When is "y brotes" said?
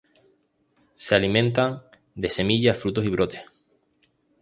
3.05-3.41